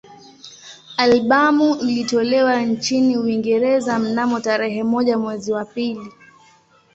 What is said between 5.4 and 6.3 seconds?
wa pili